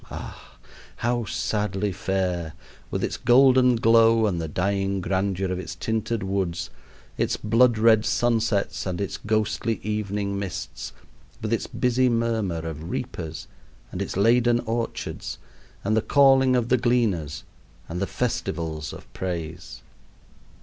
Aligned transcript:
ah, 0.09 0.57
how 0.95 1.23
sadly 1.25 1.91
fair, 1.91 2.53
with 2.89 3.03
its 3.03 3.17
golden 3.17 3.75
glow 3.75 4.25
and 4.25 4.41
the 4.41 4.47
dying 4.47 4.99
grandeur 4.99 5.51
of 5.51 5.59
its 5.59 5.75
tinted 5.75 6.23
woods 6.23 6.71
its 7.19 7.37
blood 7.37 7.77
red 7.77 8.03
sunsets 8.03 8.87
and 8.87 8.99
its 8.99 9.19
ghostly 9.27 9.75
evening 9.83 10.39
mists, 10.39 10.91
with 11.39 11.53
its 11.53 11.67
busy 11.67 12.09
murmur 12.09 12.67
of 12.67 12.89
reapers, 12.89 13.47
and 13.91 14.01
its 14.01 14.17
laden 14.17 14.59
orchards, 14.61 15.37
and 15.83 15.95
the 15.95 16.01
calling 16.01 16.55
of 16.55 16.69
the 16.69 16.77
gleaners, 16.77 17.43
and 17.87 18.01
the 18.01 18.07
festivals 18.07 18.93
of 18.93 19.05
praise! 19.13 19.83